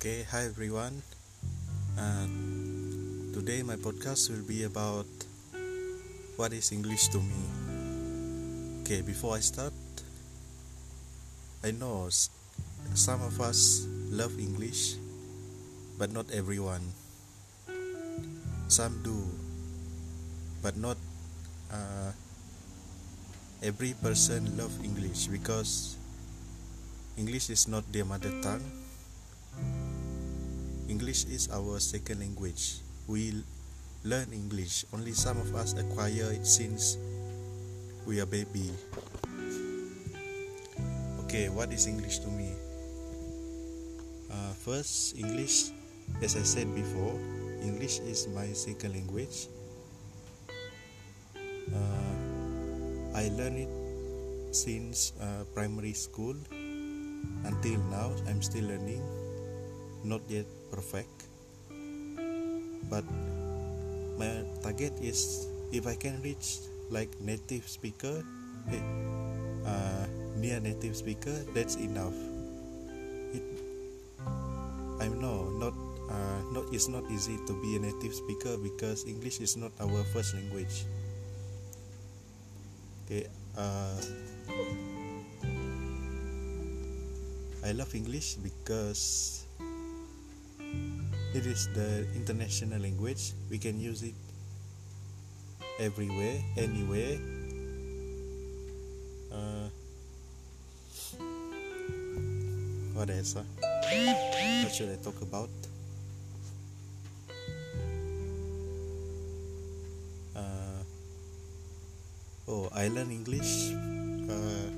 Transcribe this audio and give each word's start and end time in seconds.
hi 0.00 0.48
everyone. 0.48 1.04
Today 3.36 3.60
my 3.60 3.76
podcast 3.76 4.32
will 4.32 4.40
be 4.48 4.64
about 4.64 5.04
what 6.40 6.56
is 6.56 6.72
English 6.72 7.12
to 7.12 7.20
me. 7.20 7.44
Okay, 8.80 9.04
before 9.04 9.36
I 9.36 9.44
start, 9.44 9.76
I 11.60 11.76
know 11.76 12.08
some 12.96 13.20
of 13.20 13.44
us 13.44 13.84
love 14.08 14.40
English, 14.40 14.96
but 16.00 16.08
not 16.08 16.32
everyone. 16.32 16.96
Some 18.72 19.04
do, 19.04 19.20
but 20.64 20.80
not 20.80 20.96
uh, 21.68 22.16
every 23.60 23.92
person 24.00 24.56
love 24.56 24.72
English 24.80 25.28
because 25.28 26.00
English 27.20 27.52
is 27.52 27.68
not 27.68 27.84
their 27.92 28.08
mother 28.08 28.32
tongue. 28.40 28.64
English 30.90 31.30
is 31.30 31.46
our 31.54 31.78
second 31.78 32.18
language. 32.18 32.82
We 33.06 33.46
learn 34.02 34.34
English. 34.34 34.82
Only 34.90 35.14
some 35.14 35.38
of 35.38 35.54
us 35.54 35.78
acquire 35.78 36.34
it 36.34 36.42
since 36.42 36.98
we 38.10 38.18
are 38.18 38.26
baby. 38.26 38.74
Okay, 41.22 41.46
what 41.46 41.70
is 41.70 41.86
English 41.86 42.18
to 42.26 42.28
me? 42.34 42.58
Uh, 44.34 44.50
first, 44.66 45.14
English, 45.14 45.70
as 46.26 46.34
I 46.34 46.42
said 46.42 46.66
before, 46.74 47.14
English 47.62 48.02
is 48.02 48.26
my 48.34 48.50
second 48.50 48.98
language. 48.98 49.46
Uh, 51.70 52.14
I 53.14 53.30
learned 53.38 53.62
it 53.62 53.72
since 54.50 55.14
uh, 55.22 55.46
primary 55.54 55.94
school 55.94 56.34
until 57.46 57.78
now. 57.94 58.10
I'm 58.26 58.42
still 58.42 58.66
learning, 58.66 59.06
not 60.04 60.20
yet 60.28 60.46
perfect. 60.70 61.28
But 62.88 63.04
my 64.18 64.44
target 64.62 64.92
is 65.00 65.46
if 65.72 65.86
I 65.86 65.94
can 65.94 66.20
reach 66.22 66.60
like 66.90 67.08
native 67.20 67.68
speaker, 67.68 68.24
eh, 68.72 68.82
uh, 69.64 70.04
near 70.36 70.60
native 70.60 70.96
speaker, 70.96 71.32
that's 71.54 71.76
enough. 71.76 72.16
It, 73.32 73.44
I 75.00 75.08
know 75.08 75.48
not 75.56 75.74
uh, 76.10 76.40
not 76.52 76.66
it's 76.74 76.88
not 76.90 77.06
easy 77.08 77.38
to 77.46 77.52
be 77.62 77.76
a 77.76 77.80
native 77.80 78.12
speaker 78.12 78.58
because 78.58 79.06
English 79.06 79.40
is 79.40 79.56
not 79.56 79.70
our 79.80 80.02
first 80.10 80.34
language. 80.34 80.84
Okay, 83.06 83.26
uh, 83.56 84.00
I 87.62 87.72
love 87.72 87.94
English 87.94 88.38
because 88.42 89.44
it 91.34 91.46
is 91.46 91.68
the 91.74 92.06
international 92.14 92.80
language. 92.80 93.32
We 93.50 93.58
can 93.58 93.78
use 93.78 94.02
it 94.02 94.14
everywhere, 95.78 96.42
anywhere. 96.56 97.18
Uh, 99.30 99.68
what 102.94 103.10
else? 103.10 103.34
Huh? 103.34 103.46
What 104.64 104.74
should 104.74 104.90
I 104.90 104.98
talk 105.02 105.22
about? 105.22 105.50
Uh, 110.34 110.82
oh, 112.48 112.68
I 112.74 112.88
learn 112.88 113.10
English 113.10 113.70
uh, 114.26 114.68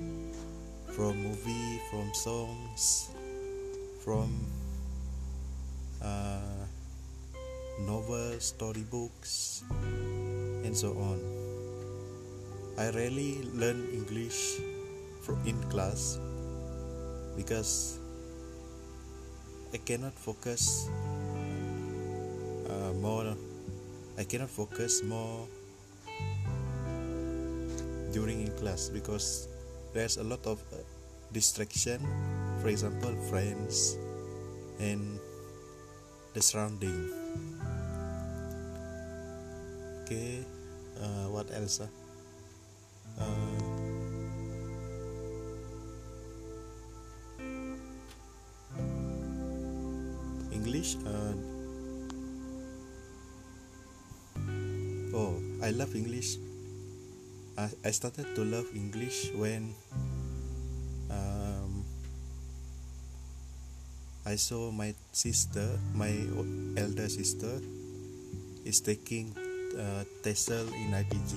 from 0.93 1.17
movie, 1.17 1.81
from 1.91 2.13
songs, 2.13 3.09
from 4.05 4.29
uh, 6.03 6.67
novels, 7.81 8.53
storybooks, 8.53 9.65
and 10.65 10.77
so 10.77 10.93
on. 10.99 11.19
I 12.79 12.91
rarely 12.91 13.43
learn 13.55 13.89
English 13.93 14.59
fro- 15.23 15.39
in 15.47 15.57
class 15.71 16.19
because 17.37 17.99
I 19.73 19.79
cannot 19.79 20.13
focus 20.13 20.89
uh, 22.69 22.93
more. 23.01 23.37
I 24.19 24.25
cannot 24.25 24.51
focus 24.51 25.03
more 25.03 25.47
during 28.13 28.45
in 28.45 28.53
class 28.59 28.89
because 28.89 29.49
there's 29.95 30.17
a 30.17 30.25
lot 30.25 30.45
of 30.47 30.61
uh, 30.73 30.77
distraction. 31.33 32.01
For 32.61 32.69
example, 32.69 33.13
friends 33.29 33.97
and 34.79 35.19
the 36.33 36.41
surrounding. 36.41 37.13
Okay, 40.03 40.45
uh, 41.01 41.29
what 41.29 41.53
else? 41.53 41.85
ah? 41.85 41.91
Uh, 43.21 43.53
English. 50.53 50.97
Uh, 51.05 51.37
oh, 55.13 55.37
I 55.61 55.69
love 55.77 55.93
English. 55.93 56.41
I, 57.61 57.69
I 57.85 57.91
started 57.93 58.33
to 58.33 58.43
love 58.49 58.73
English 58.73 59.29
when 59.37 59.77
um, 61.13 61.52
I 64.23 64.39
saw 64.39 64.71
my 64.71 64.95
sister, 65.11 65.67
my 65.99 66.15
elder 66.79 67.11
sister, 67.11 67.59
is 68.63 68.79
taking 68.79 69.35
uh, 69.75 70.07
TESOL 70.23 70.71
in 70.71 70.95
IPG. 70.95 71.33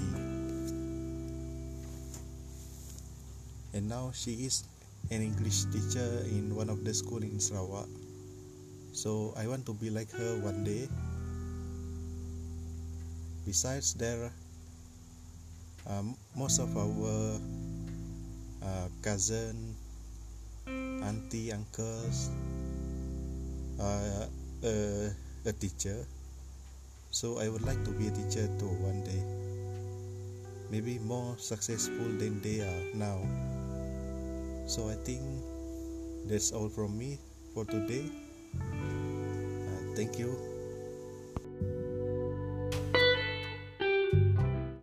And 3.74 3.90
now 3.90 4.14
she 4.14 4.46
is 4.46 4.70
an 5.10 5.26
English 5.26 5.66
teacher 5.74 6.30
in 6.30 6.54
one 6.54 6.70
of 6.70 6.86
the 6.86 6.94
school 6.94 7.26
in 7.26 7.42
Sarawak. 7.42 7.90
So 8.94 9.34
I 9.36 9.50
want 9.50 9.66
to 9.66 9.74
be 9.74 9.90
like 9.90 10.14
her 10.14 10.38
one 10.46 10.64
day. 10.64 10.86
Besides 13.50 13.98
there, 13.98 14.30
um, 15.90 16.14
most 16.38 16.62
of 16.62 16.70
our 16.78 17.42
uh, 18.62 18.88
cousin, 19.02 19.74
auntie, 21.02 21.52
uncles, 21.52 22.30
uh, 23.80 24.26
uh, 24.64 25.10
a 25.46 25.54
teacher. 25.54 26.06
So 27.12 27.40
I 27.40 27.50
would 27.50 27.64
like 27.64 27.84
to 27.86 27.92
be 27.92 28.08
a 28.08 28.12
teacher 28.12 28.48
too 28.60 28.72
one 28.84 29.04
day. 29.04 29.24
Maybe 30.72 31.00
more 31.00 31.38
successful 31.38 32.10
than 32.18 32.42
they 32.42 32.62
are 32.62 32.84
now. 32.96 33.22
So 34.68 34.90
I 34.90 34.96
think 35.06 35.22
that's 36.28 36.52
all 36.52 36.70
from 36.70 36.98
me 36.98 37.20
for 37.54 37.66
today. 37.66 38.06
Uh, 38.60 39.96
thank 39.96 40.20
you. 40.20 40.36